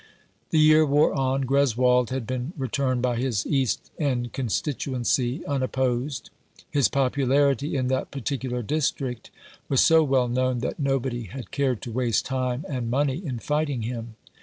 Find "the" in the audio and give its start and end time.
0.49-0.57